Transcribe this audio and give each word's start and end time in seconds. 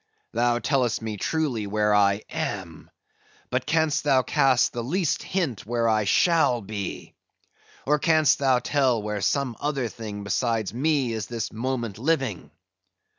thou 0.31 0.57
tellest 0.57 0.99
me 1.03 1.15
truly 1.15 1.67
where 1.67 1.93
I 1.93 2.23
am—but 2.31 3.67
canst 3.67 4.03
thou 4.03 4.23
cast 4.23 4.73
the 4.73 4.83
least 4.83 5.21
hint 5.21 5.63
where 5.63 5.87
I 5.87 6.05
shall 6.05 6.59
be? 6.61 7.13
Or 7.85 7.99
canst 7.99 8.39
thou 8.39 8.57
tell 8.57 9.03
where 9.03 9.21
some 9.21 9.55
other 9.59 9.87
thing 9.89 10.23
besides 10.23 10.73
me 10.73 11.13
is 11.13 11.27
this 11.27 11.53
moment 11.53 11.99
living? 11.99 12.49